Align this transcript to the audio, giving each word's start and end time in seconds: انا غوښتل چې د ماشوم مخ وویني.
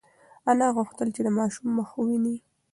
انا 0.51 0.67
غوښتل 0.75 1.07
چې 1.15 1.21
د 1.23 1.27
ماشوم 1.37 1.67
مخ 1.77 1.89
وویني. 1.95 2.35